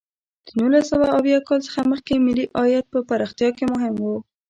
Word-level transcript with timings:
د 0.45 0.47
نولس 0.59 0.85
سوه 0.91 1.07
اویا 1.17 1.39
کال 1.47 1.59
څخه 1.67 1.89
مخکې 1.91 2.13
ملي 2.25 2.45
عاید 2.59 2.85
په 2.93 2.99
پرمختیا 3.09 3.49
کې 3.57 3.65
مهم 3.73 3.95
و. 3.97 4.05